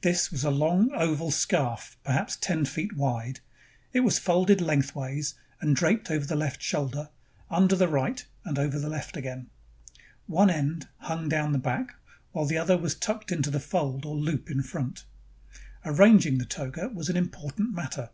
This 0.00 0.32
was 0.32 0.42
a 0.42 0.50
long 0.50 0.90
oval 0.96 1.30
scarf, 1.30 1.96
perhaps 2.02 2.34
ten 2.36 2.64
feet 2.64 2.96
wide. 2.96 3.38
It 3.92 4.00
was 4.00 4.18
folded 4.18 4.60
lengthwise 4.60 5.34
and 5.60 5.76
draped 5.76 6.10
over 6.10 6.26
the 6.26 6.34
left 6.34 6.60
shoulder, 6.60 7.10
under 7.48 7.76
the 7.76 7.86
right, 7.86 8.26
and 8.44 8.58
over 8.58 8.80
the 8.80 8.88
left 8.88 9.16
again. 9.16 9.48
One 10.26 10.50
end 10.50 10.88
hung 10.96 11.28
down 11.28 11.46
in 11.46 11.52
the 11.52 11.58
back, 11.60 11.94
while 12.32 12.46
the 12.46 12.58
other 12.58 12.76
was 12.76 12.96
tucked 12.96 13.30
into 13.30 13.48
the 13.52 13.60
fold 13.60 14.04
or 14.04 14.16
loop 14.16 14.50
in 14.50 14.64
front. 14.64 15.04
Arranging 15.84 16.38
the 16.38 16.46
toga 16.46 16.88
was 16.88 17.08
an 17.08 17.14
impor 17.14 17.54
tant 17.54 17.70
matter. 17.72 18.10